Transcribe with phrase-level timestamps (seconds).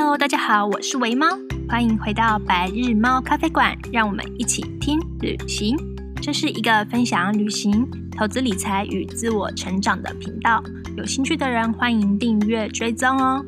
[0.00, 1.26] Hello，大家好，我是微猫，
[1.68, 5.76] 欢迎回到白日猫咖啡馆，让我们一起听旅行。
[6.22, 7.84] 这是一个分享旅行、
[8.16, 10.62] 投资理财与自我成长的频道，
[10.96, 13.44] 有兴趣的人欢迎订阅追踪哦。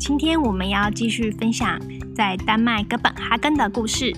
[0.00, 1.78] 今天我们要继续分享
[2.16, 4.10] 在丹麦哥本哈根的故事。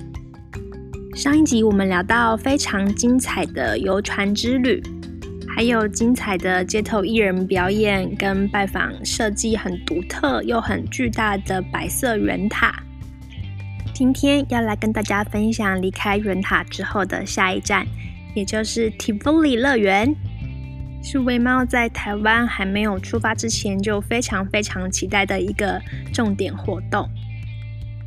[1.16, 4.80] 上一集我们聊到非常精彩的游船之旅。
[5.61, 12.82] 还有精彩的街头艺人表演，跟拜访设计很独特又很巨大的白色圆塔。
[13.93, 17.86] 今天要来跟大家分享离开圆塔之后的下一站，
[18.35, 20.16] 也就是 Tivoli 乐园，
[21.02, 25.79] 是微猫在台湾还没有出发之前就非常非常期待的一个
[26.11, 27.07] 重点活动。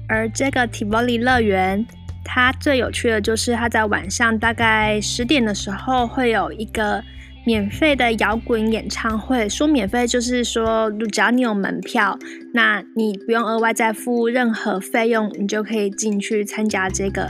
[0.10, 1.86] 而这个 Tivoli 乐园，
[2.26, 7.04] 它最有趣的就是它在晚上大概十点的时候会有一个。
[7.46, 12.18] 免费的摇滚演唱会，说免费就是说，只要你有门票，
[12.54, 17.30] 那你不用额外再付任何费用，你就可以进去参加这个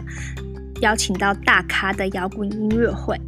[0.82, 3.20] 邀请到大咖的摇滚音乐会。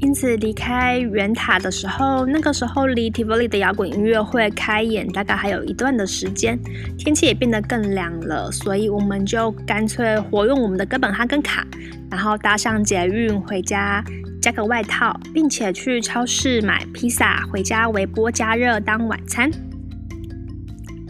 [0.00, 6.58] 因此，离开圆塔的时候，那个时候离 Tivoli 的摇滚音乐会开演大概还有一段的时间，
[6.98, 11.64] 天气也变得更凉了，所以我们就干脆活用我们的哥本哈根卡，
[12.10, 14.02] 然后搭上捷运回家。
[14.42, 19.48] 加个外套，并且去超市买披萨回家微波加热当晚餐。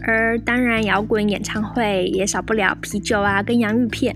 [0.05, 4.15] 而当然，摇滚演唱会也少不了啤酒啊，跟洋芋片。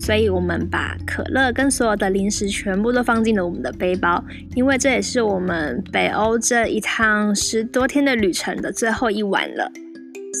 [0.00, 4.22] 所以我们把可乐跟所有的零食全部都放进了我们的背包，
[4.54, 9.72] 因为这也是我们北欧这一趟十多天的旅程的最后一晚了。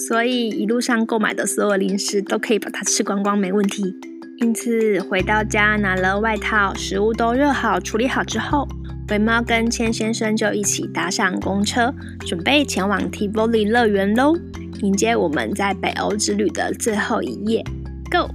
[0.06, 3.96] 所以一路上购买的所有零食都可以把它吃光光，没问题。
[4.40, 8.68] 因此回到家拿了外套，食物都热好处理好之后，
[9.08, 14.36] 微猫跟千先生就一起搭上公车，准备前往 Tivoli 乐园喽，
[14.80, 17.64] 迎接我们在北欧之旅的最后一夜。
[18.12, 18.30] Go！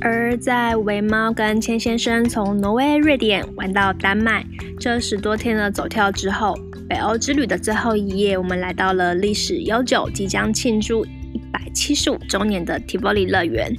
[0.00, 4.46] 而在微猫跟千先生从挪威、瑞典玩到丹麦
[4.78, 6.56] 这十多天的走跳之后，
[6.88, 13.76] 北欧之旅的最后一夜，我们来到了历史悠久、即将庆祝一百七十五周年的 Tivoli 乐园。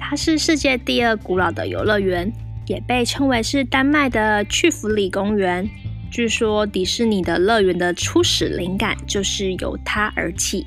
[0.00, 2.32] 它是世界第二古老的游乐园，
[2.66, 5.68] 也被称为是丹麦的去弗里公园。
[6.10, 10.66] 据说迪士尼的乐园的初始灵感就是由它而起。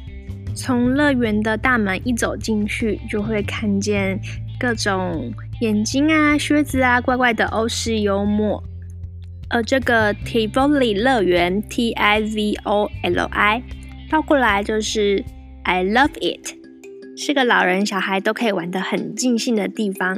[0.56, 4.18] 从乐园的大门一走进去，就会看见
[4.58, 8.64] 各种眼睛啊、靴子啊，怪怪的欧式幽默。
[9.50, 13.62] 而这个 Tivoli 乐园 （T I V O L I）
[14.10, 15.24] 倒过来就是
[15.64, 16.63] I love it。
[17.16, 20.18] 是个老人小孩都可以玩得很尽兴的地方，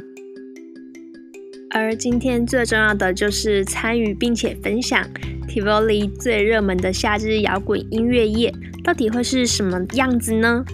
[1.70, 5.06] 而今天最重要的就是参与并且分享
[5.46, 8.52] Tivoli 最热门的夏日摇滚音乐夜
[8.82, 10.64] 到底会是什么样子呢？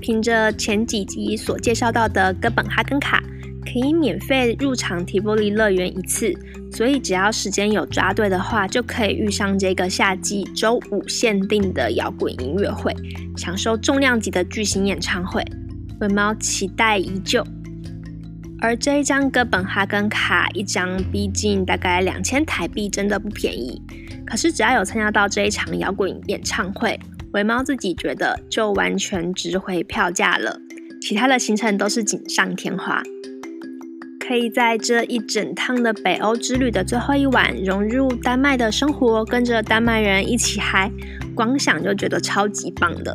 [0.00, 3.22] 凭着前几集所介绍到的哥本哈根卡，
[3.64, 6.34] 可以免费入场 Tivoli 乐园一次。
[6.74, 12.92] 所以，只要时间有抓对的话，就可以遇上这个夏季周五限定的摇滚音乐会，
[13.36, 15.40] 享受重量级的巨型演唱会。
[16.00, 17.46] 微猫期待已久。
[18.60, 23.80] 而这一张哥本哈根卡，一张逼近大概两千台币，真的不便宜。
[24.26, 26.98] 可是，只要有参加到这一场摇滚演唱会，
[27.34, 30.58] 微猫自己觉得就完全值回票价了。
[31.00, 33.00] 其他的行程都是锦上添花。
[34.26, 40.90] 可以在这一整趟的北欧之旅的最后一晚融入丹麦的生活，跟着丹麦人一起嗨，
[41.34, 43.14] 光想就觉得超级棒的。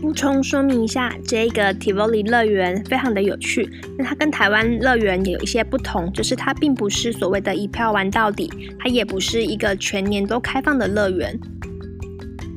[0.00, 3.68] 补充说明一下，这个 Tivoli 乐园非常的有趣，
[3.98, 11.38] 那它跟台湾乐园有一些不同，就是它并不是所谓的一票玩到底，它也不是一个全年都开放的乐园。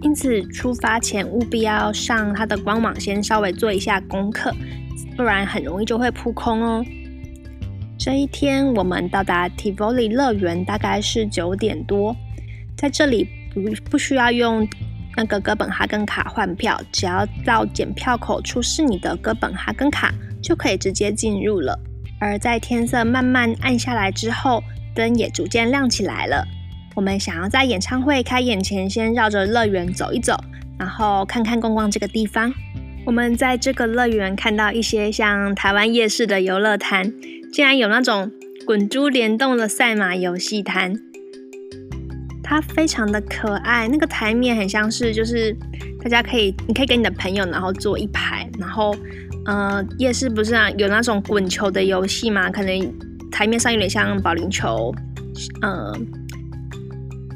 [0.01, 4.53] 因此出发前务必要上它的官网先稍微做一下功课，
[5.17, 6.85] 不然很容易就会扑空哦。
[7.97, 12.15] 这一天，我们到达 Tivoli 乐园大概是九点多，
[12.77, 14.67] 在这里不不需要用
[15.15, 20.13] 那个哥本哈根卡换票，只要到检票口出示你的哥本哈根卡，
[20.43, 21.77] 就可以直接进入了。
[22.19, 26.45] 而在天色慢慢暗下来之后，灯也逐渐亮起来了。
[26.93, 30.35] 我们想要在演唱会开演前先绕着乐园走一走，
[30.77, 32.53] 然后看看逛逛这个地方。
[33.05, 37.11] 我们在这个乐园看到一些像台湾夜市的游乐摊。
[37.51, 38.31] 竟然有那种
[38.65, 40.93] 滚珠联动的赛马游戏摊，
[42.43, 43.87] 它非常的可爱。
[43.87, 45.55] 那个台面很像是，就是
[46.01, 48.95] 大家可以，你可以跟你的朋友，然后坐一排，然后，
[49.45, 52.49] 呃，夜市不是啊，有那种滚球的游戏嘛？
[52.49, 52.93] 可能
[53.31, 54.93] 台面上有点像保龄球，
[55.61, 55.93] 呃，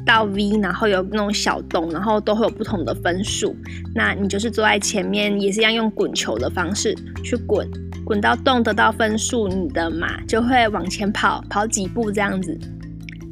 [0.06, 3.56] 到 V，然后有那种小洞，然后都会有不同的分数。
[3.94, 7.68] 那你就是坐在前面，也是一样用滚球的方式去滚，
[8.04, 12.58] 滚到洞得到分数，你的马就会往前跑，跑几步这样子。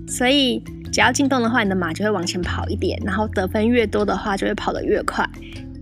[0.07, 0.63] 所以
[0.93, 5.29] 只要进洞的话，你的马就会往前跑一点，然后得分越多的话，就会跑得越快。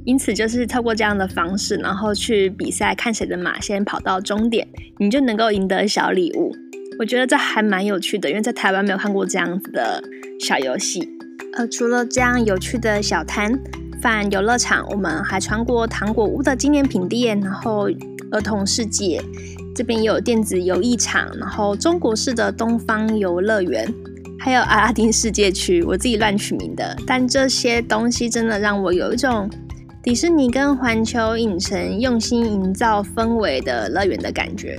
[0.04, 4.66] 因此，就是透过这样的方式，然后去比赛，看谁的马先跑到终点，
[4.98, 6.54] 你就能够赢得小礼物。
[6.98, 10.02] 我觉得这还蛮有趣的，因为在台湾没有看过这样子的
[10.40, 11.06] 小游戏。
[11.56, 13.52] 呃，除了这样有趣的小摊
[14.00, 17.88] 贩游乐场，我们还穿过糖果屋的纪念品店，然后
[18.30, 19.22] 儿童世界
[19.74, 23.92] 这边也有电子游艺场，然后中国式的东方游乐园。
[24.40, 29.50] 还有阿拉丁世界区，我自己乱取名的，但这些东西真的让我有一种。
[30.00, 34.78] 迪士尼跟环球影城用心营造氛围的乐园的感觉，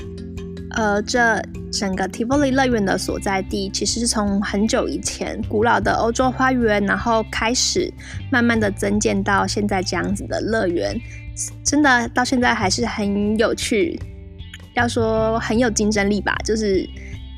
[0.71, 1.39] 而这
[1.71, 7.93] 整个提佛里乐园的所在地，其实是从很久以前古老的欧洲花园，然后开始
[8.31, 10.99] 慢慢的增建到现在这样子的乐园，
[11.63, 13.99] 真的到现在还是很有趣，
[14.75, 16.87] 要说很有竞争力吧，就是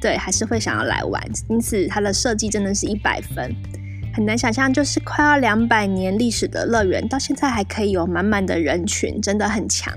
[0.01, 3.55] 对，还是会想要来玩，因此它的设计真的是一百分。
[4.13, 9.93] 很难想象，就是快要两百年历史的乐园，到现在还可以有满满的人群，真的很强。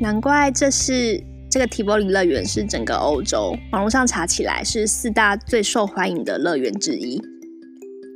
[0.00, 7.22] 难怪这是这个提波里乐园是整个欧洲网络上查起来是四大最受欢迎的乐园之一。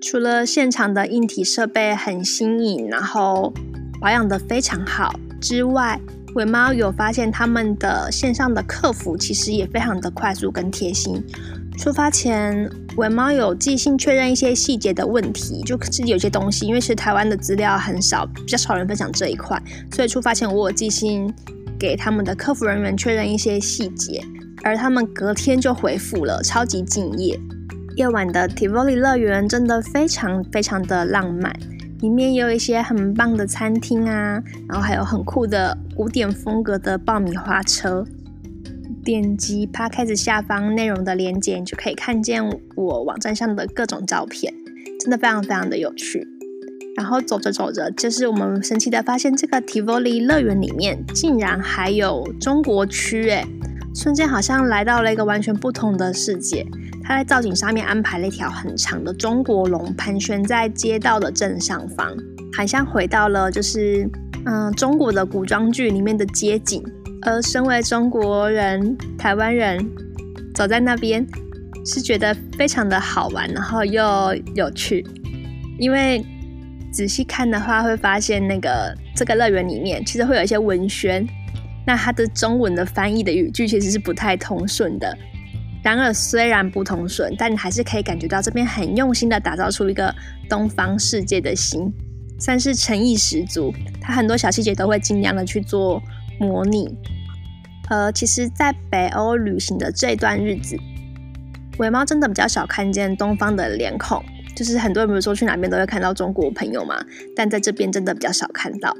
[0.02, 3.54] 除了现场的硬体设备很新颖，然后
[4.02, 5.98] 保养得非常好之外，
[6.34, 11.24] 尾猫有发现他们的线上的客服其实也非常的快速跟贴心。
[11.78, 19.62] 出发前，尾猫有寄信确认一些细节的问题，就是有些东西，因为是台湾的资料很少，比较少人分享这一块，
[19.92, 21.32] 所以出发前我有寄信
[21.78, 24.20] 给他们的客服人员确认一些细节，
[24.64, 27.38] 而他们隔天就回复了，超级敬业。
[27.96, 31.54] 夜晚的提佛里乐园真的非常非常的浪漫，
[32.02, 38.04] 里面也有一些很棒的餐厅啊，然后还有很酷的古典风格的爆米花车。
[39.04, 42.44] 点击 Podcast 下方内容的链接，你就可以看见
[42.76, 44.52] 我网站上的各种照片，
[45.00, 46.26] 真的非常非常的有趣。
[46.96, 53.46] 然后走着走着，就是我们神奇的发现，这个 Tivoli 乐园里面竟然还有中国区，诶，
[53.94, 56.66] 瞬间好像来到了一个完全不同的世界。
[57.04, 62.14] 他在造景上面安排了一条很长的中国龙，盘旋在街道的正上方，
[62.56, 64.08] 好像回到了就是
[64.46, 66.82] 嗯中国的古装剧里面的街景。
[67.24, 69.78] 而身为中国人、台湾人，
[70.56, 71.24] 走在那边
[71.86, 75.06] 是觉得非常的好玩，然后又有趣。
[75.78, 76.20] 因为
[76.92, 81.24] 仔细看的话，会发现那个这个乐园里面其实会有一些文宣，
[81.86, 85.16] 那它的中文的翻译的语句其实是不太通顺的。
[85.82, 90.14] 然而虽然不通顺，但你还是可以感觉到这边很用心的打造出一个
[90.48, 91.92] 东方世界的心，
[92.38, 93.72] 算是诚意十足。
[94.00, 96.02] 它很多小细节都会尽量的去做。
[96.40, 96.88] 模拟，
[97.88, 100.76] 呃，其实，在北欧旅行的这段日子，
[101.78, 104.20] 尾猫真的比较少看见东方的脸孔，
[104.56, 106.96] 就是很多人比如说去哪边都会看到中国朋友嘛，
[107.36, 108.96] 但在这边真的比较少看到。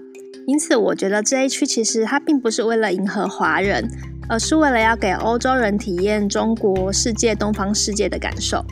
[0.46, 3.90] 因此，我觉得这一区其实它并不是为了迎合华人，
[4.28, 8.64] 而是为了要给欧洲人体验中国世界、东方世界的感受。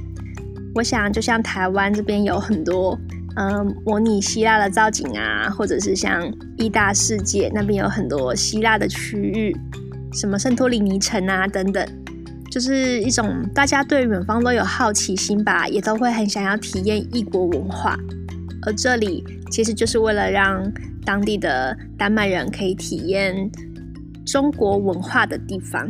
[0.74, 2.98] 我想，就像台湾这边有很多。
[3.36, 6.20] 嗯，模拟希腊的造景啊，或者是像
[6.58, 9.56] 意大世界那边有很多希腊的区域，
[10.12, 11.86] 什么圣托里尼城啊等等，
[12.50, 17.96] 就是一种大家对远方都有好奇心吧，也都会很想要体验异国文化。
[18.66, 20.60] 而这里其实就是为了让
[21.04, 23.48] 当地的丹麦人可以体验
[24.26, 25.88] 中国文化的地方。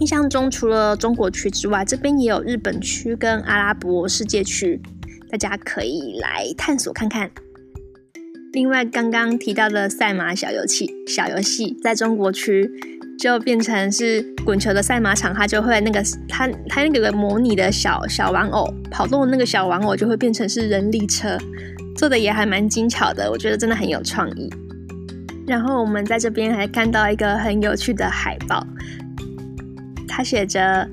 [0.00, 4.80] 印象中，除了中国区之外，这边也有日本区跟阿拉伯世界区。
[5.30, 7.30] 大家可以来探索看看。
[8.52, 12.68] 另外，刚刚提到的赛马小游戏，小游戏在中国区
[13.16, 21.38] 就变成是滚球的赛马场，它就会那个它它那个模拟的小小玩偶跑动的那个小玩偶就会变成是人力车，
[21.94, 24.50] 做的也还蛮精巧的，我觉得真的很有创意。
[25.50, 28.64] 然后我们在这边还看到一个很有趣的海报，
[30.06, 30.88] 它写着。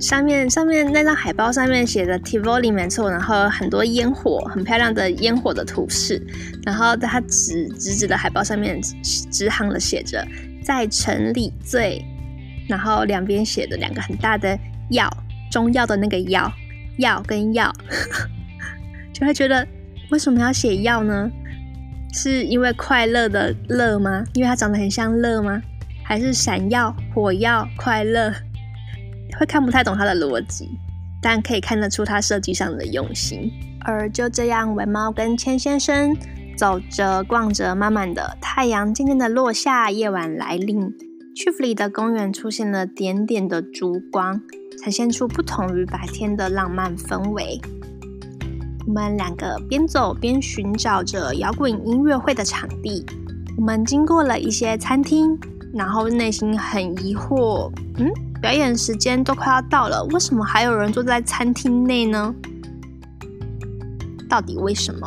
[0.00, 6.24] 上面上面那张海报上面写着 Tivoli 没错，然后很多烟火，很漂亮的烟火的图示，
[6.64, 10.24] 然后在它直直直的海报上面直行的写着
[10.62, 12.00] 在城里最，
[12.68, 14.56] 然后两边写的两个很大的
[14.90, 15.10] 药，
[15.50, 16.48] 中药的那个药，
[16.98, 17.74] 药跟药，
[19.12, 19.66] 就会觉得
[20.12, 21.28] 为什么要写药呢？
[22.20, 24.24] 是因为快乐的乐吗？
[24.34, 25.62] 因为它长得很像乐吗？
[26.04, 28.34] 还是闪耀火药快乐？
[29.38, 30.68] 会看不太懂它的逻辑，
[31.22, 33.52] 但可以看得出它设计上的用心。
[33.82, 36.12] 而就这样，文猫跟千先生
[36.56, 40.92] 走着逛着，慢慢的太阳渐渐的落下，夜晚来临，
[41.36, 44.40] 屈弗里的公园出现了点点的烛光，
[44.82, 47.60] 呈现出不同于白天的浪漫氛围。
[48.88, 53.04] 我们两个边走边寻找着摇滚音乐会的场地。
[53.58, 55.38] 我们经过了一些餐厅，
[55.74, 62.34] 然后内心很疑惑，嗯，表演时间都快要到了，为什么还有人坐在餐厅内呢？
[64.26, 65.06] 到底为什么？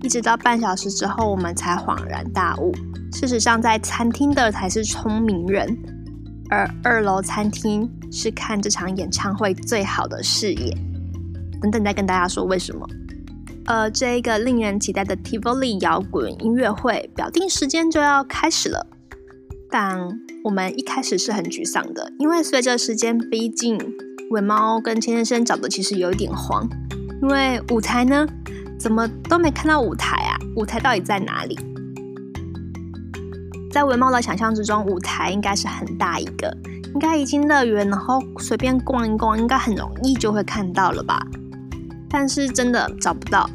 [0.00, 2.72] 一直到半小时之后，我们才恍然大悟。
[3.12, 5.78] 事实上，在餐厅的才是聪明人，
[6.48, 10.74] 而二楼餐厅是看这场演唱会最好的视野。
[11.60, 12.86] 等等，再跟大家说为什么。
[13.66, 18.86] 呃，这一个令人期待的 Tivoli 摇滚音乐会，表定时间就要开始了。
[19.68, 20.08] 但
[20.44, 23.76] 我们一开始是很沮丧的，因为随着时间逼近，
[24.30, 26.68] 尾猫跟千先生找的其实有一点慌。
[27.20, 28.24] 因为舞台呢，
[28.78, 30.38] 怎么都没看到舞台啊？
[30.54, 31.58] 舞台到底在哪里？
[33.72, 36.56] 在尾猫的想象之中，舞台应该是很大一个，
[36.94, 41.26] 应该一进乐园，然后随便逛一逛，应该很容易就会看到了吧？
[42.08, 43.48] 但是真的找不到。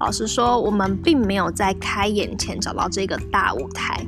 [0.00, 4.04] 老实说，我们并没有在开演前找到这个大舞台。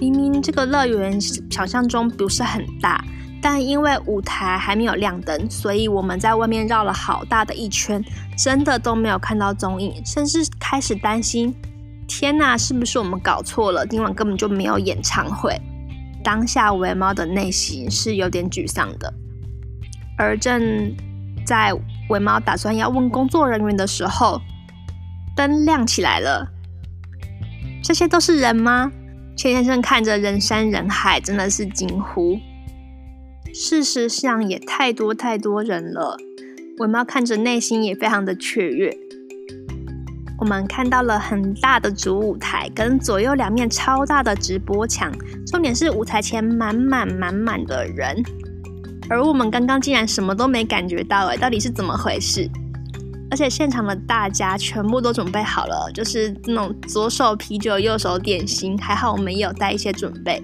[0.00, 3.04] 明明这个乐园想象中不是很大。
[3.40, 8.04] 但因为舞台还没有亮灯，所以我们在外面绕了好大的一圈，
[8.36, 11.54] 真的都没有看到踪影，甚至开始担心：
[12.08, 13.86] 天哪，是不是我们搞错了？
[13.86, 15.56] 今晚根本就没有演唱会。
[16.24, 19.14] 当下维猫的内心是有点沮丧的。
[20.16, 20.92] 而正
[21.46, 21.72] 在
[22.08, 24.40] 尾猫打算要问工作人员的时候，
[25.36, 26.48] 灯亮起来了。
[27.82, 28.90] 这些都是人吗？
[29.36, 32.38] 千先生看着人山人海，真的是惊呼。
[33.54, 36.16] 事实上也太多太多人了，
[36.78, 38.96] 尾猫看着内心也非常的雀跃。
[40.40, 45.12] 我们看到了很大的主舞台跟左右两面超大的直播墙，
[45.46, 48.22] 重点是舞台前满满满满的人，
[49.10, 52.48] 而我们刚刚竟然什么都没感觉到，哎，到底是怎么回事？
[53.30, 60.42] 而且现场的大家全部都准备好了，就是那种左手啤酒右手点心，还好我们也有带一些准备。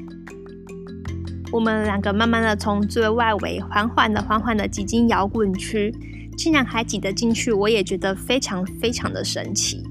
[1.51, 5.95] 我们两个慢慢的从最外围缓缓的、缓缓的挤进摇滚区，
[6.37, 9.83] 竟然还挤得进去，我也觉得非常非常的神奇。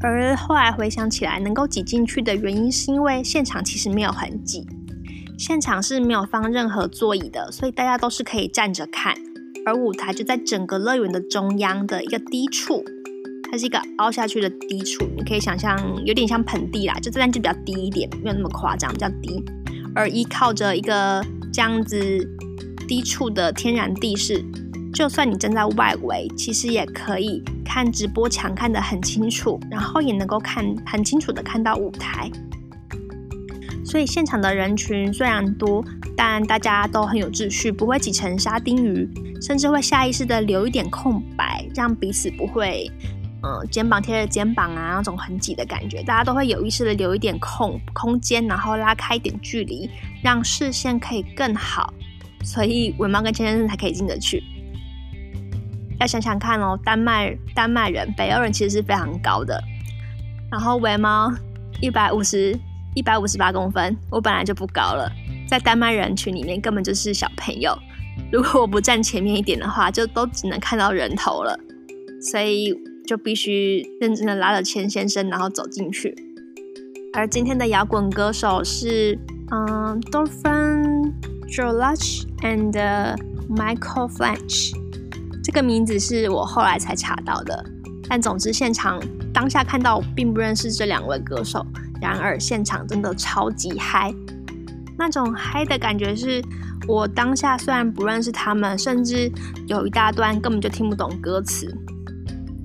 [0.00, 4.66] 而后来回想起来，能够挤进去的原因是因为现场其实没有很挤，
[5.36, 9.14] 现场是没有放任何座椅的，所以大家都是可以站着看。
[9.66, 12.84] 而舞台就在整个乐园的中央的一个低处，
[13.50, 19.42] 它是一个凹下去的低处，你可以想象有点像盆地啦，就这边就比较低一点，没有那么夸张，比较低。
[19.94, 21.98] 而依靠着一个这样子
[22.86, 24.44] 低处的天然地势，
[24.92, 32.30] 就算你站在外围，其实也可以看直播墙看得很清楚，然后也能够看很清楚的看到舞台。
[33.94, 35.80] 所以现场的人群虽然多，
[36.16, 39.08] 但大家都很有秩序，不会挤成沙丁鱼，
[39.40, 42.90] 甚至会下意识的留一点空白，让彼此不会。
[43.44, 49.88] 嗯，肩膀贴着肩膀啊，那种很挤的感觉，大家都会有意识的留一点空空间，然后拉开一点距离，
[50.24, 51.94] 让视线可以更好。
[52.42, 54.42] 所以尾猫跟千千才可以进得去。
[56.00, 59.62] 要想想看哦，丹麦丹麦人、北欧人其实是非常高的。
[60.50, 61.32] 然后尾猫
[61.80, 62.58] 一百五十
[62.94, 65.10] 一百五十八公分，我本来就不高了，
[65.48, 67.78] 在丹麦人群里面根本就是小朋友。
[68.32, 71.58] 如果我不站前面一点的话，就都只能看到人头了。
[72.20, 72.74] 所以。
[73.06, 76.16] 就必须认真的拉着钱先生，然后走进去。
[77.12, 79.18] 而今天的摇滚歌手是
[79.50, 81.12] 嗯，Thorfinn
[81.46, 82.72] Jorlache and
[83.54, 84.72] Michael Flanch。
[85.44, 87.62] 这个名字是我后来才查到的。
[88.08, 88.98] 但总之，现场
[89.34, 91.62] 当下看到并不认识这两位歌手，
[92.04, 94.14] 然而现场真的超级嗨。
[94.98, 96.42] 那种嗨的感觉是，
[96.86, 99.32] 我当下虽然不认识他们，甚至
[99.66, 101.66] 有一大段根本就听不懂歌词。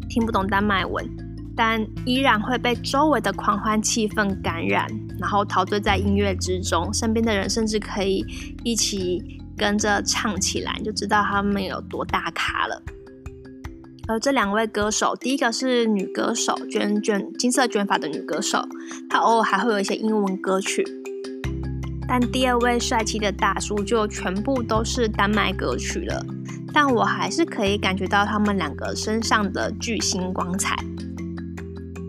[0.10, 1.08] 听不懂丹麦文，
[1.56, 4.88] 但依然会被周围的狂欢气氛感染，
[5.20, 6.94] 然后陶醉在音乐之中。
[6.94, 8.26] 身边的人甚至可以
[8.64, 12.82] 一起跟着唱起来，就知道他们有多大咖了。
[14.10, 18.60] 而这两位歌手，第一个是女歌手，卷卷金色卷发的女歌手，
[19.08, 20.84] 她偶尔还会有一些英文歌曲。
[22.08, 26.26] 但第二位帅气的大叔，就全部都是丹麦歌曲了。
[26.74, 30.76] 但我还是可以感觉到他们两个身上的巨星光彩，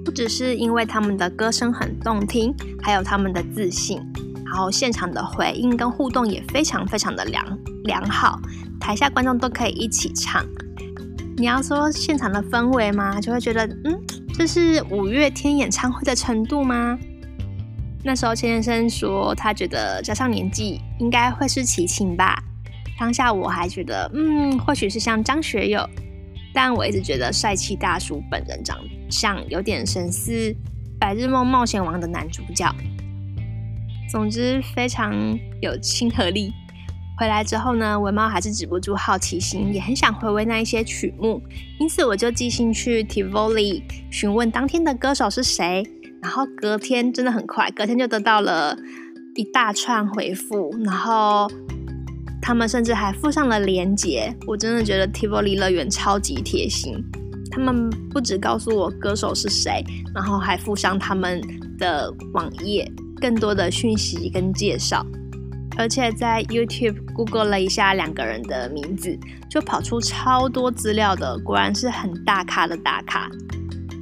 [0.02, 4.00] 不只是因为他们的歌声很动听，还有他们的自信，
[4.46, 7.44] 然后现场的回应跟互动也非常非常的良
[7.84, 8.40] 良好，
[8.80, 10.42] 台下观众都可以一起唱。
[11.40, 13.18] 你要说现场的氛围吗？
[13.18, 13.98] 就会觉得，嗯，
[14.34, 16.98] 这是五月天演唱会的程度吗？
[18.04, 22.42] 那时候钱先生说，他觉得加上年纪，应该会是齐秦吧。
[22.98, 25.88] 当下我还觉得，嗯，或许是像张学友，
[26.52, 28.78] 但我一直觉得帅气大叔本人长
[29.08, 30.30] 相有点神似
[30.98, 32.70] 《白日梦冒险王》的男主角。
[34.10, 35.14] 总之非常
[35.62, 36.52] 有亲和力。
[37.20, 41.38] 回来之后呢，微猫还是止不住好奇心，也很想回味那一些曲目，
[41.78, 45.84] 因此我就寄信去 Tivoli 询问当天的歌手是谁。
[46.22, 48.74] 然后隔天真的很快，隔天就得到了
[49.34, 51.46] 一大串回复，然后
[52.40, 54.34] 他们甚至还附上了链接。
[54.46, 56.94] 我真的觉得 Tivoli 乐园超级贴心，
[57.50, 59.84] 他们不只告诉我歌手是谁，
[60.14, 61.38] 然后还附上他们
[61.76, 62.90] 的网页。
[63.20, 65.04] 更多的讯息跟介绍，
[65.80, 69.18] 而且在 YouTube Google 了一下两个人的名字，
[69.48, 73.30] 就跑出超多资料的，果然是很大咖的大咖，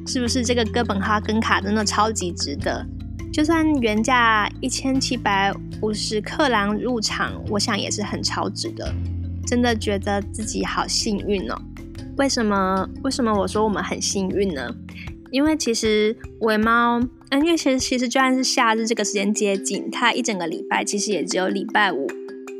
[0.04, 0.44] 是不是？
[0.44, 2.84] 这个哥本哈根卡真的超级值得，
[3.32, 8.92] 就算原价一千七百五十克朗入场，我想也是很超值的，
[9.46, 11.56] 真的觉得自己好幸运哦。
[12.16, 12.88] 为什么？
[13.04, 14.68] 为什么我说我们很幸运呢？
[15.30, 22.06] 因为其实尾猫，嗯，因为其实其实就算是夏日这个时间接近，它一整个礼拜其实也只有礼拜五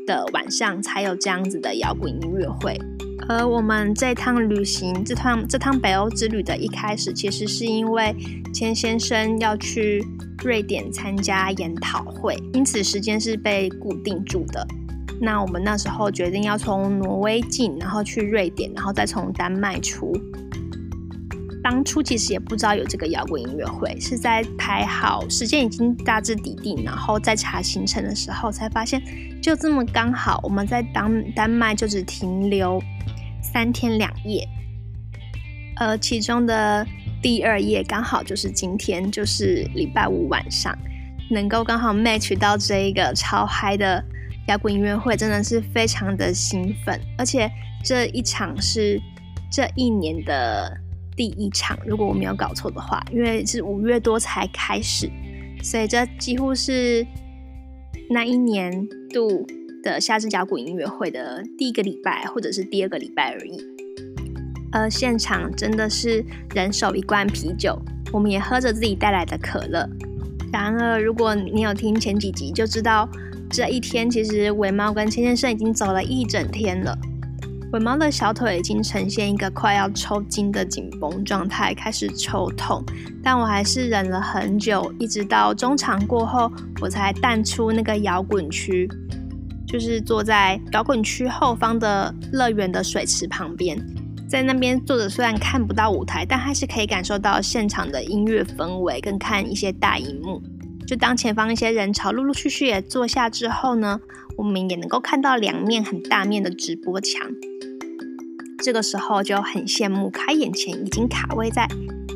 [0.05, 2.79] 的晚上才有这样子的摇滚音乐会。
[3.27, 8.15] 而我们这趟旅行，这趟这趟北欧之旅的一开始，其实是因为
[8.53, 10.03] 千先生要去
[10.43, 14.65] 瑞典参加研讨会，因此时间是被固定住的。
[15.21, 20.11] 那我们那时候决定要从挪威进，然后去瑞典，然后再从丹麦出。
[21.69, 28.99] 当初其实也不知道有这个摇滚音乐会，是在排好时间已经大致底定，然后再查行程的时候才发现，
[29.39, 32.81] 就这么刚好我们在丹丹麦就只停留
[33.43, 34.47] 三天两夜，
[35.75, 36.83] 呃其中的
[37.21, 40.75] 第二夜刚好就是今天，就是礼拜五晚上，
[41.29, 44.03] 能够刚好 match 到这一个超嗨的
[44.47, 47.47] 摇滚音乐会，真的是非常的兴奋，而且
[47.83, 48.99] 这一场是
[49.51, 50.75] 这一年的。
[51.19, 55.11] 第一场，如果我没有搞错的话，因为是五月多才开始，
[55.61, 57.05] 所以这几乎是
[58.09, 59.45] 那一年度
[59.83, 63.61] 的夏日摇滚音乐会的第一个礼拜，或者是第二个礼拜而已。
[64.71, 66.23] 而现场真的是
[66.55, 67.77] 人手一罐啤酒，
[68.13, 69.85] 我们也喝着自己带来的可乐。
[70.53, 73.09] 然而，如果你有听前几集，就知道
[73.49, 76.97] 这一天其实微猫跟千先生已经走了一整天了。
[77.71, 82.83] 微猫的小腿已经呈现一个快要抽筋的紧绷状态，开始抽痛，
[83.21, 86.51] 但我还是忍了很久，一直到中场过后，
[86.81, 88.89] 我才淡出那个摇滚区，
[89.67, 93.79] 就是坐在摇滚区后方的乐园的水池旁边，
[94.27, 100.41] 在那边坐着，虽然看不到舞台，但还是可以感受到现场的音乐氛围，跟看一些大荧幕。
[100.87, 103.99] 就当前方一些人潮陆陆续续也坐下之后呢，
[104.39, 107.29] 我们也能够看到两面很大面的直播墙。
[108.63, 111.67] 这个时候就很羡慕开演前已经卡位在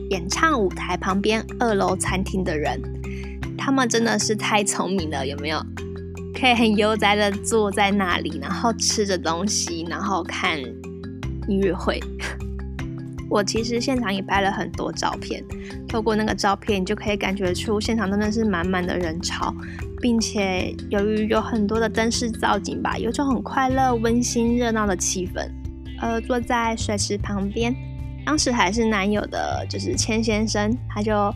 [0.10, 2.82] 演唱舞台旁边二楼餐厅的人，
[3.58, 5.62] 他们真的是太聪明了，有没有？
[6.34, 10.58] 可以很悠哉的坐在那里，然后吃着东西，然后看
[11.50, 12.00] 音乐会。
[13.34, 15.44] 我其实现场也拍了很多照片，
[15.90, 19.52] 透过那个照片，你就可以感觉出现场真的是满满的人潮，
[20.00, 25.50] 并且由于有很多的灯饰造景吧，有种很快乐、温馨、热闹的气氛。
[26.00, 27.76] 呃，坐在水池旁边，
[28.24, 31.34] 当时还是男友的，就是千先生，他就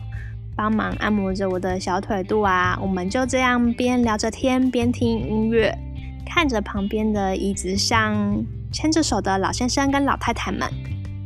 [0.54, 2.78] 帮忙按摩着我的小腿肚啊。
[2.80, 5.76] 我们就这样边聊着天，边听音乐，
[6.24, 10.70] 看着旁边的椅子上牵着手的老先生跟老太太们。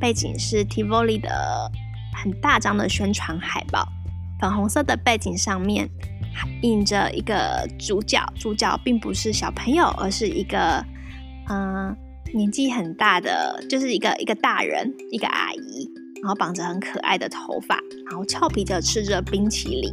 [0.03, 1.71] 背景是 Tivoli 的
[2.13, 3.87] 很大张的宣传海报，
[4.41, 5.89] 粉红色的背景上面
[6.63, 10.85] 印着一个主角，主角并不是小朋友，而是一个
[11.49, 11.97] 嗯。
[12.35, 15.87] 年纪很大的，就是一个一个大人，一个阿姨，
[16.23, 19.93] 然后绑着很可爱的头发，然后俏皮的吃着冰淇淋，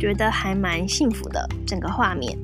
[0.00, 2.36] 觉得还蛮幸福的整个画面。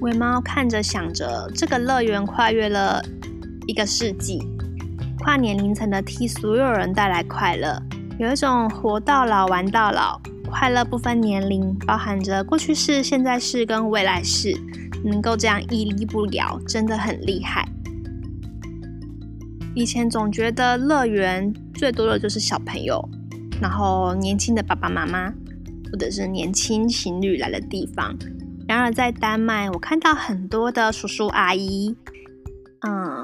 [0.00, 3.04] 微猫看着想着，这个乐园跨越了
[3.66, 4.40] 一个世纪，
[5.18, 7.82] 跨年龄层的替所有人带来快乐，
[8.18, 14.56] 有一种活到老玩到老，快乐不分年龄，包含着过去式、现在式跟未来式。
[15.04, 17.68] 能够这样屹立不摇，真的很厉害。
[19.74, 23.06] 以前总觉得乐园最多的就是小朋友，
[23.60, 25.32] 然后年轻的爸爸妈妈，
[25.92, 28.16] 或者是年轻情侣来的地方。
[28.66, 31.94] 然而在丹麦，我看到很多的叔叔阿姨，
[32.80, 33.22] 嗯，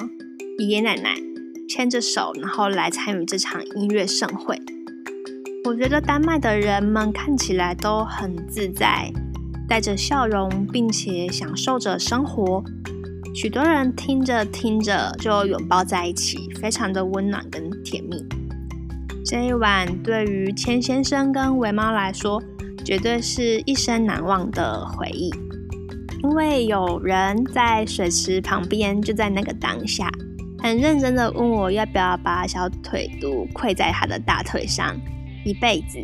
[0.59, 1.15] 爷爷奶奶
[1.69, 4.61] 牵着手，然后来参与这场音乐盛会。
[5.65, 9.11] 我觉得丹麦的人们看起来都很自在，
[9.69, 12.63] 带着笑容，并且享受着生活。
[13.35, 18.25] 许多人听着听着就拥抱在一起，非常的温暖跟甜蜜。
[19.25, 22.43] 这一晚对于千先生跟维猫来说，
[22.85, 25.31] 绝对是一生难忘的回忆。
[26.23, 30.11] 因为有人在水池旁边，就在那个当下，
[30.63, 34.97] 很认真的问我要不要把小腿肚跪在他的大腿上。
[35.45, 35.99] 一辈子，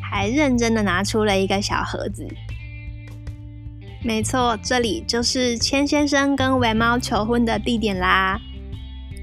[0.00, 2.26] 还认真的拿出了一个小盒子。
[4.02, 8.40] 没错，这里就是千先生跟维猫求婚的地点啦。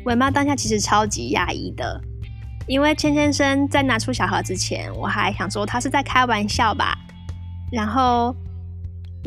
[0.05, 1.99] 尾猫当下其实超级讶异的，
[2.67, 6.95] 因为千先生在拿出小盒子前，我还想说他是在开玩笑吧。
[7.71, 8.35] 然后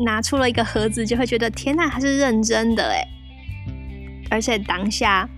[0.05, 3.05] 拿出了一个盒子，就会觉得天哪，他是认真的哎。
[4.29, 5.29] 而且当下，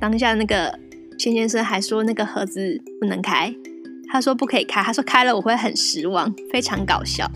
[0.00, 0.78] 当下那个
[1.18, 3.54] 千先生还说那个盒子不能开。
[4.12, 7.30] 他说不可以开，他说开了我会很失望，非常搞笑。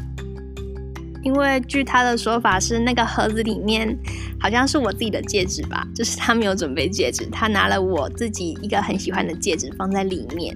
[1.23, 3.97] 因为据他的说法是，那个盒子里面
[4.41, 10.55] 好像是我自己的戒指吧，就是他没有准备戒指，他拿了我自己一个很喜欢的戒指放在里面，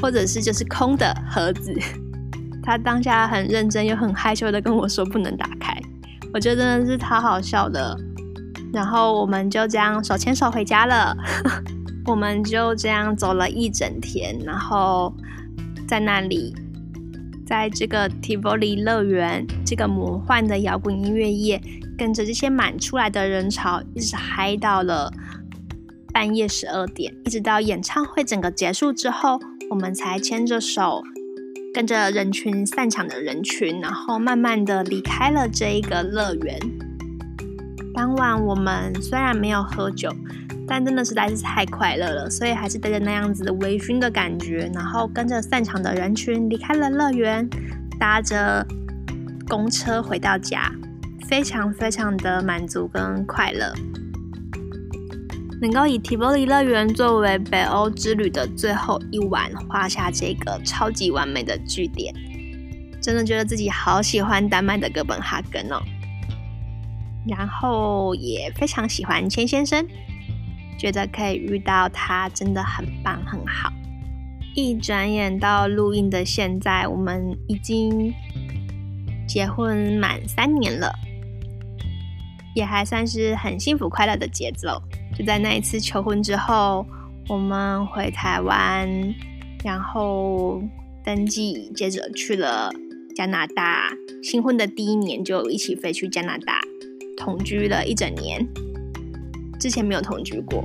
[0.00, 1.74] 或者是就是空的盒子。
[2.62, 5.76] 他当下很认真又很害羞的跟我说不能打开，
[6.32, 7.98] 我觉得真的是超好笑的。
[8.74, 11.16] 然后我们就这样手牵手回家了，
[12.04, 15.14] 我们就这样走了一整天，然后。
[15.86, 16.56] 在那里，
[17.46, 21.60] 在这个 Tivoli 乐园，这个魔幻的摇滚音乐夜，
[21.98, 25.12] 跟着这些满出来的人潮，一直嗨到了
[26.10, 31.02] 半夜十二点，一直到演唱会整个结束之后，我们才牵着手，
[31.74, 36.58] 跟着人群散场的人群，然后慢慢的离开了这一个乐园。
[37.94, 40.12] 当晚我们虽然没有喝酒。
[40.66, 47.46] 但真的实在是太快乐了，所以还是带着那样子微醺的感觉，然后跟着散场的人群离开了乐园，
[48.00, 48.66] 搭着
[49.46, 50.72] 公车回到家，
[51.28, 53.74] 非常非常的满足跟快乐。
[55.60, 62.14] 能够以提波里乐园作为北欧之旅的最后一晚，画下这个超级完美的句点，
[63.02, 65.78] 真的觉得自己好喜欢丹麦的哥本哈根哦，
[67.26, 69.86] 然后也非常喜欢千先生。
[70.76, 73.72] 觉得可以遇到他真的很棒很好。
[74.54, 78.12] 一转眼到录音的现在，我们已经
[79.26, 80.92] 结婚满三年了，
[82.54, 84.82] 也还算是很幸福快乐的节奏。
[85.16, 86.84] 就在那一次求婚之后，
[87.28, 88.88] 我们回台湾，
[89.64, 90.60] 然后
[91.04, 92.70] 登记，接着去了
[93.16, 93.90] 加拿大。
[94.22, 96.60] 新婚的第一年就一起飞去加拿大，
[97.16, 98.46] 同居了一整年。
[99.60, 100.64] 之前没有同居过，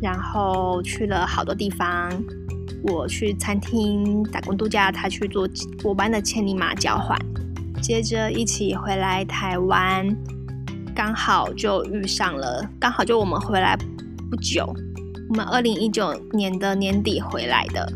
[0.00, 2.10] 然后去了好多地方。
[2.86, 5.48] 我去餐厅打工度假，他去做
[5.82, 7.18] 我班的千里马交换。
[7.80, 10.06] 接着一起回来台湾，
[10.94, 13.74] 刚好就遇上了，刚好就我们回来
[14.30, 14.70] 不久。
[15.30, 17.90] 我们二零一九年的年底回来的，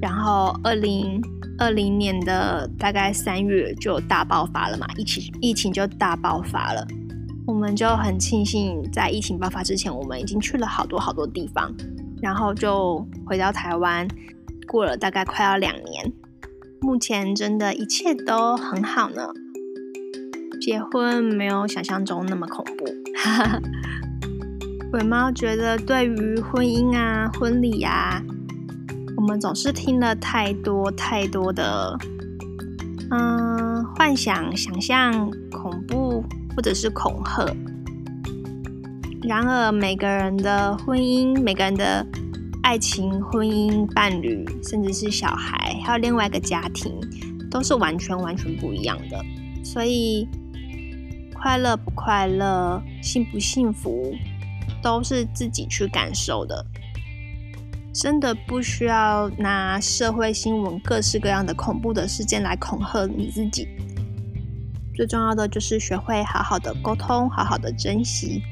[0.00, 1.20] 然后二零
[1.58, 6.86] 二零年的大概三月就大爆发了嘛，疫情疫情就大爆发了。
[7.46, 11.72] 我们就很庆幸，在疫情爆发之前，我们已经去了好多好多地方，
[12.22, 14.08] 然后就回到台湾，
[14.66, 16.12] 过了大概快要两年，
[16.80, 19.28] 目前真的一切都很好呢。
[20.60, 22.86] 结婚没有想象中那么恐怖，
[24.90, 28.22] 鬼猫觉得，对于婚姻啊、婚礼啊，
[29.16, 31.98] 我们总是听了太多太多的，
[33.10, 36.24] 嗯，幻想、想象、恐怖。
[36.56, 37.44] 或者是恐吓。
[39.24, 42.06] 然而，每个人的婚姻、每个人的
[42.62, 46.94] 爱情、婚姻伴侣，甚至是小孩，还有另外一个家庭，
[47.50, 49.20] 都是完全完全不一样的。
[49.64, 50.28] 所以，
[51.34, 54.14] 快乐不快乐、幸不幸福，
[54.80, 56.64] 都是自己去感受的。
[57.94, 63.68] 真的不需要拿社会新闻各式各样的恐怖的事件来恐吓你自己。
[64.96, 68.42] 最重要的就是学会好好的沟通，好好的珍惜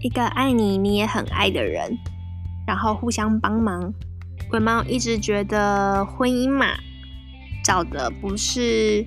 [0.00, 1.98] 一个爱你，你也很爱的人，
[2.64, 3.92] 然后互相帮忙。
[4.48, 6.66] 鬼猫一直觉得婚姻嘛，
[7.64, 9.04] 找的不是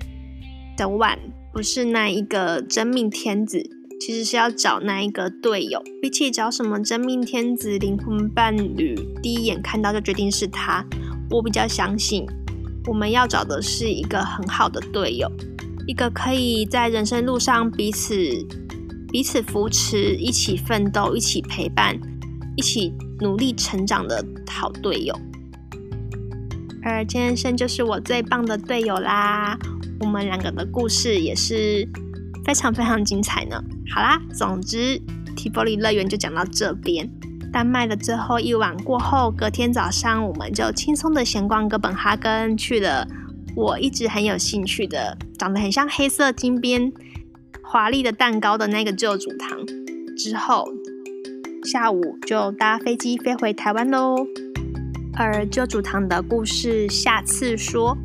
[0.76, 1.18] 的晚，
[1.52, 3.62] 不是那一个真命天子，
[4.00, 5.82] 其实是要找那一个队友。
[6.00, 10.84] 比起找什么真命天子、灵魂伴侣，第一眼看到就决定是他，
[11.30, 12.26] 我比较相信，
[12.86, 15.30] 我们要找的是一个很好的队友。
[15.86, 18.14] 一个可以在人生路上彼此
[19.12, 21.98] 彼此扶持、一起奋斗、一起陪伴、
[22.56, 25.18] 一起努力成长的好队友。
[26.82, 29.58] 而千先生就是我最棒的队友啦！
[30.00, 31.88] 我们两个的故事也是
[32.46, 33.60] 非常非常精彩呢。
[33.92, 35.02] 好啦，总之
[35.34, 37.10] 提波里乐园就讲到这边。
[37.52, 43.06] 丹麦的最后一晚过后，隔天早上我们就轻松的闲逛哥本哈根，去了
[43.56, 46.92] 我一直很有兴趣的，长得很像黑色金边
[47.64, 49.58] 华丽的蛋糕的那个旧主堂。
[50.16, 50.68] 之后
[51.64, 54.16] 下午就搭飞机飞回台湾喽。
[55.14, 57.98] 而旧主堂的故事下次说。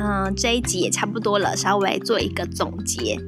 [0.00, 3.18] 嗯，这一集也差不多了，稍微做一个总结。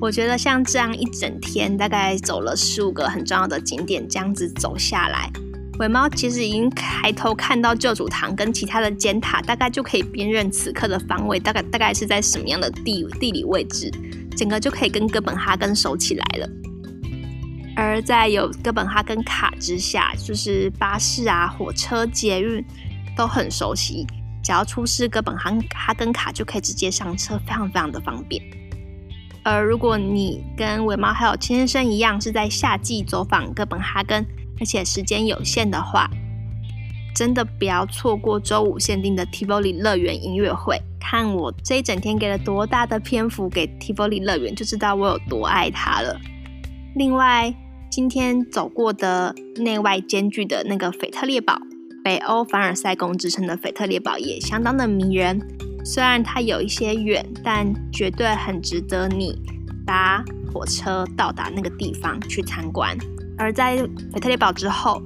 [0.00, 5.30] 我觉得像这样一整天，大概走了十五个很重要的景点，这样子走下来，
[5.78, 13.90] 尾猫其实已经抬头看到旧主堂跟其他的尖塔，大概就可以辨认此刻的方位，大概大概是在什么样的地地理位置，
[14.34, 16.48] 整个就可以跟哥本哈根熟起来了。
[17.76, 22.64] 而在有哥本哈根卡之下，就是巴士啊、火车、捷运
[23.14, 24.06] 都很熟悉，
[24.42, 28.42] 只要出示哥本哈根卡就可以直接上车，非常非常的方便。
[29.42, 34.24] 而如果你跟尾猫还有千先生一样是在夏季走访哥本哈根，
[34.58, 36.10] 而且时间有限的话，
[37.14, 40.80] 真的不要错过周五限定的 Tivoli 乐园音乐会。
[41.00, 46.20] 看我这一整天给了多大的篇幅给 Tivoli 乐园，就知道我有多爱它了。
[46.94, 47.52] 另外，
[47.90, 51.58] 今天走过的内外兼具的那个腓特烈堡，
[52.04, 55.40] 北欧凡尔赛宫之称的腓特烈堡也相当的迷人。
[55.84, 59.38] 虽然它有一些远，但绝对很值得你
[59.86, 62.96] 搭火车到达那个地方去参观。
[63.38, 63.76] 而在
[64.12, 65.02] 腓特烈堡之后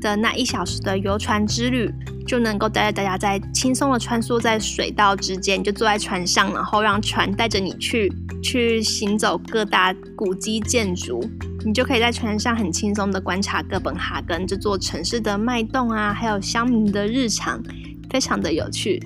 [0.00, 1.92] 的那一小时的游船之旅，
[2.26, 11.24] 就能够带着大家在轻松的穿梭在水道之间，就坐在船上，然后让船带着你去去行走各大古迹建筑，
[11.64, 17.62] 你就可以在船上很轻松的观察哥本哈根这座城市的脉动啊，还有乡民的日常，
[18.10, 19.00] 非常的有趣。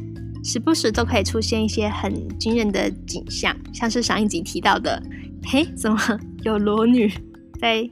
[0.44, 5.00] 时不时都可以出现一些很惊人的景象，像是上一集提到的，
[5.44, 5.98] 嘿，怎么
[6.42, 7.12] 有裸女
[7.60, 7.88] 在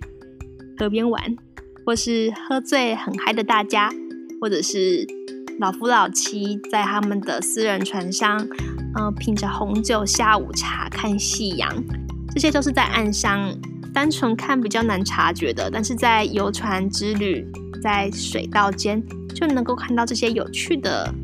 [0.76, 1.22] 河边玩，
[1.86, 3.88] 或是喝醉很嗨的大家，
[4.40, 5.06] 或者是
[5.60, 8.36] 老夫老妻在他们的私人船上，
[8.96, 11.70] 嗯、呃，品着红酒下午茶看夕阳，
[12.34, 13.56] 这些都是在岸上
[13.94, 17.46] 单纯看比较难察觉的，但是在游船之旅
[17.80, 19.00] 在水道间
[19.34, 21.14] 就能够看到这些有趣的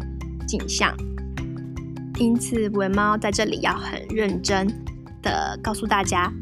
[0.46, 0.96] 景象。
[2.18, 4.66] 因此，尾猫在这里要很认真
[5.22, 6.32] 的告诉大家，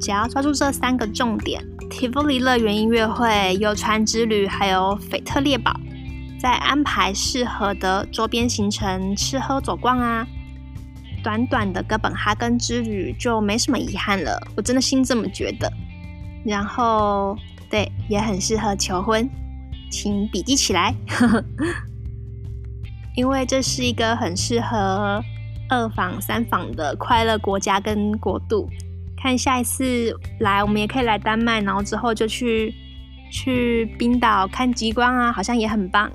[0.00, 5.74] 只要抓住这三个重点：Tivoli 乐园音乐会、游船之旅，还有腓特烈堡，
[6.40, 10.24] 再安排适合的周边行程，吃喝走逛啊，
[11.24, 14.40] 短短的哥本哈根之旅就没什么遗憾了。
[14.56, 15.72] 我真的心这么觉得。
[16.44, 17.36] 然后，
[17.68, 19.28] 对，也很适合求婚，
[19.90, 20.94] 请笔记起来。
[23.18, 25.20] 因为这是一个很适合
[25.68, 28.68] 二访三访的快乐国家跟国度，
[29.20, 32.72] 看下一次来，我们也可以来丹麦，然后之后就去
[33.32, 36.08] 去冰岛看极光啊，好像也很棒。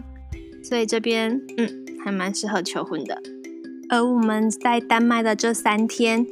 [0.63, 1.69] 所以这边嗯，
[2.05, 3.21] 还蛮适合求婚的。
[3.89, 6.25] 而我们在丹麦的这三天，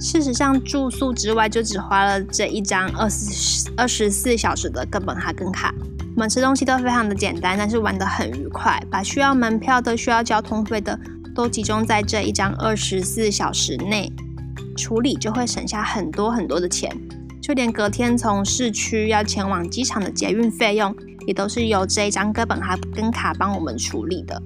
[0.00, 5.74] 事实上住宿之外，就只花了这一张二十二十四小时的哥本哈根卡。
[6.16, 8.80] 我们吃东西都非常的简单，但是玩得很愉快。
[8.88, 10.96] 把需要门票的、需要交通费的，
[11.34, 14.12] 都集中在这一张二十四小时内
[14.76, 16.88] 处理，就会省下很多很多的钱。
[17.42, 20.94] 就连隔天从市区要前往机场的捷运费用，
[21.26, 24.40] 也都是由这一张哥本哈根卡帮我们处理的。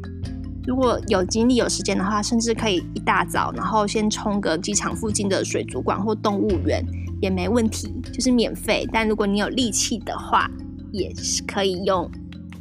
[0.66, 6.82] 如果有精力、有时间的话，甚至可以一大早，然后先冲个机场附近的水族馆或动物园
[7.20, 8.88] 也没问题，就是免费。
[8.90, 10.50] 但如果你有力气的话，
[10.92, 12.10] 也是可以用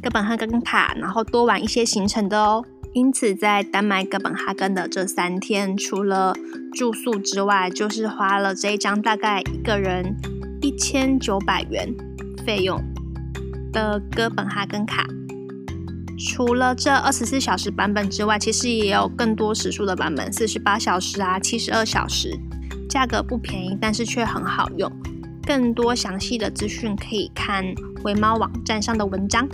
[0.02, 2.64] 哥本哈根卡，然后多玩一些行程的哦。
[2.94, 6.34] 因此，在丹麦哥本哈根的这三天，除了
[6.72, 10.16] 住宿之外，就是花了这一张大概一个人
[10.62, 11.94] 一千九百元
[12.44, 12.82] 费用
[13.72, 15.06] 的哥本哈根卡。
[16.18, 22.36] 除了这二十四小时版本之外，其实也有更多时数的版本，四十八小时啊，七十二小时，
[22.88, 24.90] 价格不便宜，但是却很好用。
[25.48, 27.64] 更多详细的资讯可以看
[28.04, 29.48] 尾猫网站上的文章。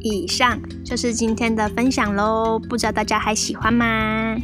[0.00, 4.36] 以上就是今天的分享喽，不知道大家还喜欢吗？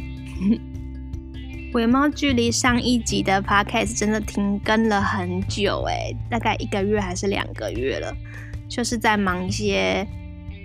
[1.73, 8.13] 尾猫距离上一集的 podcast 真的停更了很久诶，大概一个月还是两个月了，
[8.67, 10.05] 就是在忙一些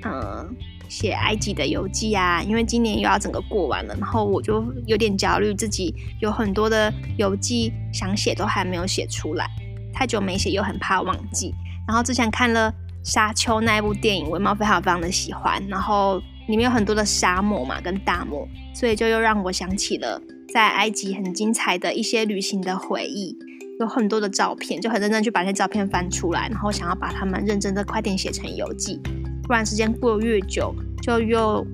[0.05, 0.57] 嗯
[0.93, 9.49] 写埃及的游记啊，因为今年又要整个过完了，然后我就有点焦虑，自己有很多的游记想写都还没有写出来，
[9.91, 11.55] 太久没写又很怕忘记。
[11.89, 12.71] 然后之前看了
[13.11, 20.21] 《沙丘》那一部电影，我猫非常非常的喜欢，然后里面有很多的沙漠嘛跟大漠，所以就又让我想起了
[20.53, 23.35] 在埃及很精彩的一些旅行的回忆，
[23.81, 29.01] 有很多的照片，就很认真去把那些照片翻出来，然后想要把它们认真的快点写成游记。
[29.43, 31.67] 不然时间过越久，就又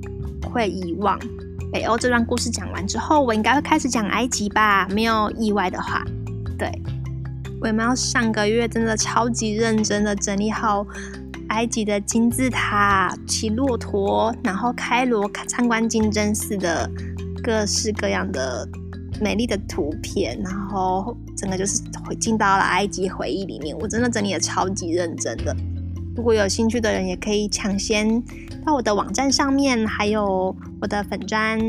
[0.52, 1.18] 会遗忘。
[1.70, 4.88] 北欧这段故事讲完之后，我应该会开始讲埃及吧？
[4.88, 6.02] 没有意外的话，
[6.58, 6.70] 对。
[7.60, 10.86] 唯猫上个月真的超级认真的整理好
[11.48, 16.88] 埃及的金字塔、骑骆驼，然后开罗参观金针寺的
[17.42, 18.66] 各式各样的
[19.20, 23.76] 美丽的图片，然后整个就是回进到了埃及回忆里面。
[23.78, 25.54] 我真的整理的超级认真的。
[26.18, 28.20] 如果有兴趣的人，也可以抢先
[28.66, 31.60] 到我的网站上面，还有我的粉专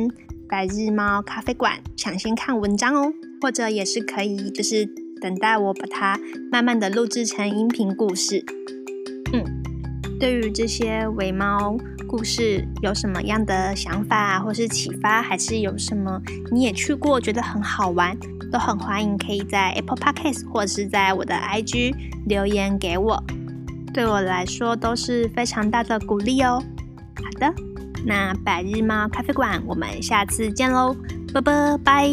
[0.49, 3.13] 白日猫咖啡馆抢先看文章哦。
[3.41, 4.87] 或者也是可以，就是
[5.21, 6.19] 等待我把它
[6.51, 8.43] 慢慢的录制成音频故事。
[9.31, 9.45] 嗯，
[10.19, 16.19] 对于这些唯猫故事有什么样的想法或是启发，还是有什么
[16.51, 18.17] 你也去过觉得很好玩，
[18.51, 21.93] 都很欢迎可以在 Apple Podcast 或者是在我的 IG
[22.25, 23.23] 留言给我。
[23.99, 26.63] 对我来说都是非常大的鼓励哦。
[27.15, 27.53] 好的，
[28.05, 30.95] 那百日猫咖啡馆，我们下次见喽，
[31.33, 32.07] 拜拜拜。